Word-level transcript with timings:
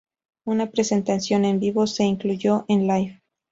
Una 0.45 0.71
presentación 0.71 1.45
en 1.45 1.59
vivo 1.59 1.85
se 1.85 2.03
incluyó 2.05 2.65
en 2.67 2.87
"Live". 2.87 3.21